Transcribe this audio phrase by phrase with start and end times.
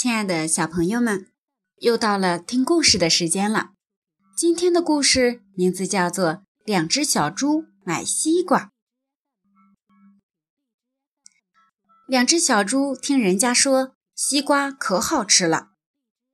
[0.00, 1.26] 亲爱的小朋友们，
[1.78, 3.70] 又到了听故事的时间了。
[4.36, 6.26] 今天的故事名字叫做
[6.64, 8.60] 《两只小猪买西瓜》。
[12.06, 15.70] 两只小猪听人家说西瓜可好吃了，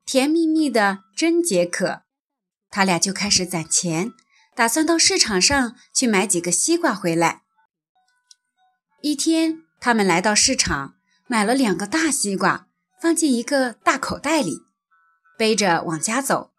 [0.05, 2.03] 甜蜜蜜的，真解渴。
[2.69, 4.13] 他俩就开始攒钱，
[4.55, 7.45] 打算到市场上去买几个西瓜回来。
[9.01, 12.64] 一天，他们来到市场，买了两个大西瓜。
[13.05, 14.63] 放进一个大口袋里，
[15.37, 16.55] 背着往家走。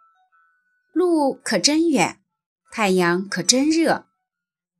[0.94, 2.22] 路可真远，
[2.72, 4.05] 太阳可真热。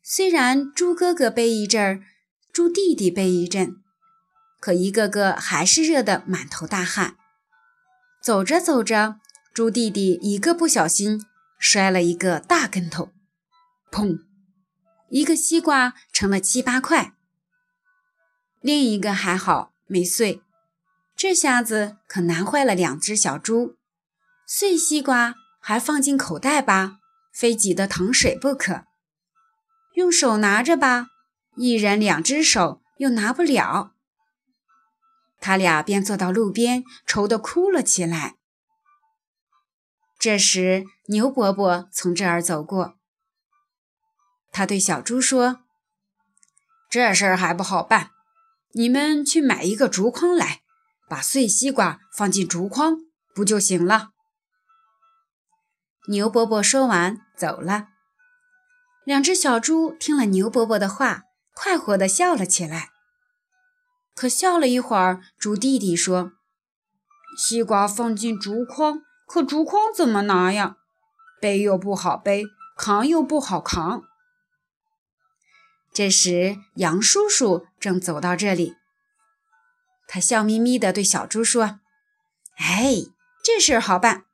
[0.03, 2.03] 虽然猪哥哥背一阵儿，
[2.53, 3.77] 猪弟弟背一阵，
[4.59, 7.17] 可一个个还是热得满头大汗。
[8.21, 9.20] 走着走着，
[9.51, 11.25] 猪弟弟一个不小心
[11.57, 13.11] 摔了一个大跟头，
[13.89, 14.20] 砰！
[15.09, 17.15] 一个西瓜成了七八块，
[18.62, 20.43] 另一个还好没碎。
[21.16, 23.77] 这下子可难坏了两只小猪，
[24.46, 26.99] 碎西瓜还放进口袋吧，
[27.34, 28.84] 非挤得淌水不可；
[29.93, 31.08] 用手拿着吧，
[31.55, 33.93] 一人两只手又拿不了。
[35.40, 38.36] 他俩便坐到路边，愁得哭了起来。
[40.20, 42.98] 这时，牛伯伯从这儿走过，
[44.52, 45.62] 他对小猪说
[46.91, 48.12] ：“这事儿还不好办，
[48.74, 50.63] 你们去买一个竹筐来。”
[51.07, 52.98] 把碎西瓜放进竹筐，
[53.34, 54.09] 不就行了？
[56.07, 57.89] 牛伯伯说完走了。
[59.05, 62.89] 两只小猪听了牛伯伯的话，快活地笑了起来。
[64.16, 66.31] 可笑了一会儿，猪弟弟说
[67.38, 70.78] ：“西瓜放进竹筐，可竹筐怎么拿呀？
[71.41, 72.45] 背又不好背，
[72.78, 74.03] 扛又不好扛。”
[75.94, 78.75] 这时，杨叔叔正走到这里。
[80.08, 81.80] 他笑眯眯地对小猪说
[82.58, 82.96] ：“哎，
[83.44, 84.26] 这事儿好办，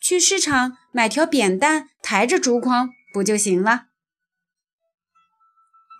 [0.00, 3.86] 去市场买条扁担，抬着竹筐不就行了？”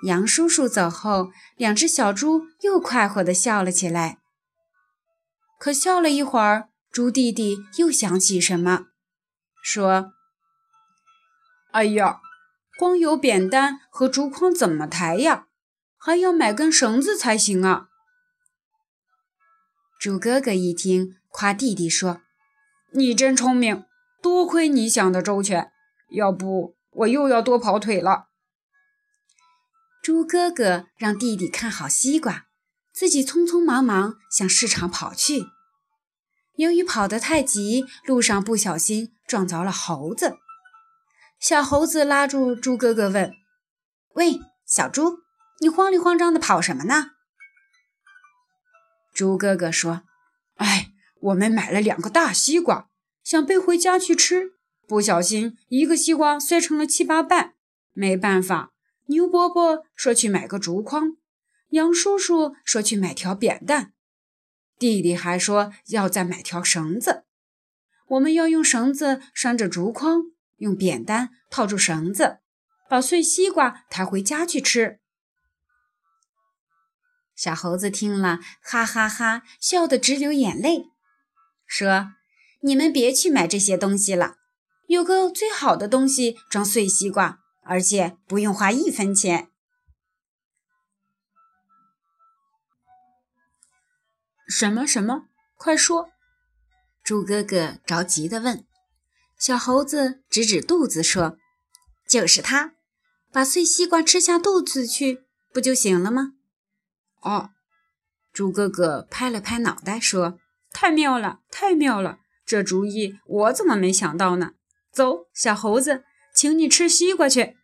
[0.04, 4.18] 杨叔叔走后，两只小猪又快活地笑了起来。
[5.58, 8.88] 可笑了一会儿，猪弟弟又想起什么，
[9.62, 10.12] 说
[11.72, 12.20] ：“哎呀，
[12.78, 15.46] 光有扁担和竹筐怎么抬呀？
[15.98, 17.88] 还要买根绳子才行啊！”
[20.06, 22.20] 猪哥哥一听，夸弟弟说
[22.94, 23.86] ：“你真聪明，
[24.22, 25.72] 多亏你想得周全，
[26.10, 28.28] 要不我又要多跑腿了。”
[30.00, 32.46] 猪哥哥让弟弟看好西瓜，
[32.92, 35.46] 自己匆匆忙忙向市场跑去。
[36.54, 40.36] 由于跑得太急，路上不小心撞着了猴子。
[41.40, 43.32] 小猴子拉住猪哥哥问
[44.14, 45.18] ：“喂，小猪，
[45.58, 47.10] 你慌里慌张的跑什么呢？”
[49.16, 50.02] 猪哥哥说
[50.56, 52.90] ：“哎，我们买了两个大西瓜，
[53.24, 54.52] 想背回家去吃，
[54.86, 57.54] 不小心一个西瓜摔成了七八瓣。
[57.94, 58.74] 没办法，
[59.06, 61.16] 牛伯伯说去买个竹筐，
[61.70, 63.92] 杨叔叔说去买条扁担，
[64.78, 67.24] 弟弟还说要再买条绳子。
[68.08, 70.24] 我们要用绳子拴着竹筐，
[70.58, 72.40] 用扁担套住绳子，
[72.86, 75.00] 把碎西瓜抬回家去吃。”
[77.36, 80.86] 小猴子听了，哈哈哈，笑得直流眼泪，
[81.66, 82.14] 说
[82.64, 84.38] ：“你们别去买这些东西了，
[84.86, 89.50] 有个最好的东西装碎西瓜，而且不用花一分钱。”
[94.48, 95.26] 什么什么？
[95.56, 96.08] 快说！
[97.04, 98.64] 猪哥哥着急地问。
[99.38, 101.36] 小猴子指指肚子说
[102.08, 102.72] ：“就是它，
[103.30, 106.32] 把碎西瓜吃下肚子去，不就行了吗？”
[107.22, 107.50] 哦，
[108.32, 110.38] 猪哥哥拍了拍脑袋说
[110.72, 112.18] ：“太妙了，太妙了！
[112.44, 114.52] 这主意我怎么没想到呢？”
[114.92, 116.04] 走，小猴子，
[116.34, 117.56] 请你吃西瓜去。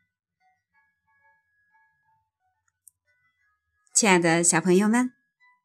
[3.94, 5.12] 亲爱的小朋友们，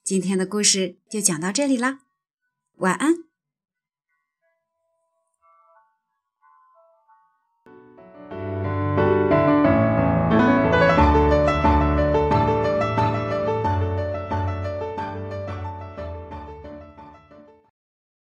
[0.04, 2.00] 今天的故事就讲到这里啦，
[2.76, 3.27] 晚安。